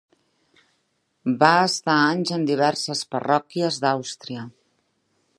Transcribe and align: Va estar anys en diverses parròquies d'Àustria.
Va 1.43 1.49
estar 1.65 1.97
anys 2.05 2.33
en 2.37 2.47
diverses 2.51 3.03
parròquies 3.17 3.77
d'Àustria. 3.85 4.47